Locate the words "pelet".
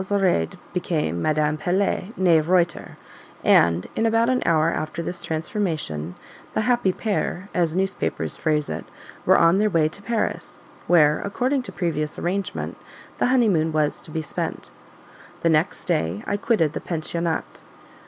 1.59-2.11